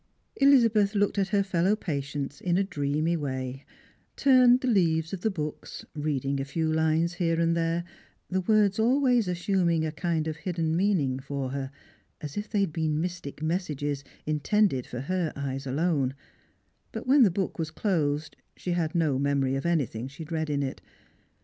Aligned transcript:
Elizabeth 0.37 0.95
looked 0.95 1.19
at 1.19 1.27
her 1.27 1.43
fellow 1.43 1.75
patients 1.75 2.41
in 2.41 2.57
a 2.57 2.63
dreamy 2.63 3.15
way; 3.15 3.63
turned 4.15 4.61
the 4.61 4.67
leaves 4.67 5.13
of 5.13 5.21
the 5.21 5.29
books— 5.29 5.85
reading 5.95 6.39
a 6.39 6.43
few 6.43 6.73
lines 6.73 7.13
here 7.13 7.39
and 7.39 7.55
there— 7.55 7.83
the 8.31 8.41
words 8.41 8.79
always 8.79 9.27
assuming 9.27 9.85
a 9.85 9.91
kind 9.91 10.27
of 10.27 10.37
hidden 10.37 10.75
meaning 10.75 11.19
for 11.19 11.51
her, 11.51 11.69
as 12.19 12.35
if 12.35 12.49
they 12.49 12.61
had 12.61 12.73
been 12.73 12.99
mystic 12.99 13.43
messages 13.43 14.03
intended 14.25 14.87
for 14.87 15.01
her 15.01 15.31
eye 15.35 15.59
alone; 15.67 16.15
but 16.91 17.05
when 17.05 17.21
the 17.21 17.29
book 17.29 17.59
was 17.59 17.69
closed 17.69 18.35
she 18.57 18.71
had 18.71 18.95
no 18.95 19.19
memory 19.19 19.53
of 19.55 19.67
anything 19.67 20.07
she 20.07 20.23
had 20.23 20.31
read 20.31 20.49
in 20.49 20.63
it. 20.63 20.81